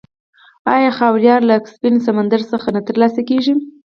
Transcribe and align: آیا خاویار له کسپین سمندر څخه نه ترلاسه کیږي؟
آیا 0.73 0.89
خاویار 0.97 1.41
له 1.49 1.55
کسپین 1.65 1.95
سمندر 2.07 2.41
څخه 2.51 2.67
نه 2.75 2.81
ترلاسه 2.87 3.21
کیږي؟ 3.29 3.53